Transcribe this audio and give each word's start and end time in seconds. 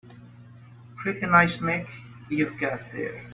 Pretty 0.95 1.27
nice 1.27 1.61
neck 1.61 1.85
you've 2.27 2.57
got 2.59 2.89
there. 2.91 3.21